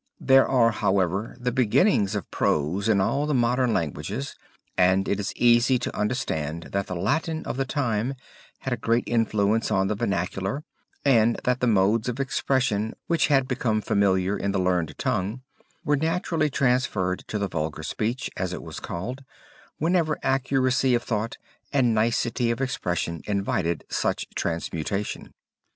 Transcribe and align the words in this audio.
There 0.19 0.47
are, 0.47 0.71
however, 0.71 1.35
the 1.39 1.51
beginnings 1.51 2.15
of 2.15 2.31
Prose 2.31 2.89
in 2.89 2.99
all 2.99 3.27
the 3.27 3.35
modern 3.35 3.71
languages 3.71 4.33
and 4.75 5.07
it 5.07 5.19
is 5.19 5.31
easy 5.35 5.77
to 5.77 5.95
understand 5.95 6.69
that 6.71 6.87
the 6.87 6.95
Latin 6.95 7.45
of 7.45 7.55
the 7.55 7.65
time 7.67 8.15
had 8.61 8.73
a 8.73 8.77
great 8.77 9.03
influence 9.05 9.69
on 9.69 9.89
the 9.89 9.93
vernacular 9.93 10.63
and 11.05 11.39
that 11.43 11.59
the 11.59 11.67
modes 11.67 12.09
of 12.09 12.19
expression 12.19 12.95
which 13.05 13.27
had 13.27 13.47
become 13.47 13.79
familiar 13.79 14.35
in 14.35 14.51
the 14.51 14.59
learned 14.59 14.97
tongue, 14.97 15.43
were 15.85 15.95
naturally 15.95 16.49
transferred 16.49 17.19
to 17.27 17.37
the 17.37 17.47
vulgar 17.47 17.83
speech, 17.83 18.27
as 18.35 18.53
it 18.53 18.63
was 18.63 18.79
called, 18.79 19.23
whenever 19.77 20.17
accuracy 20.23 20.95
of 20.95 21.03
thought 21.03 21.37
and 21.71 21.93
nicety 21.93 22.49
of 22.49 22.59
expression 22.59 23.21
invited 23.27 23.83
such 23.87 24.25
transmutation. 24.33 25.31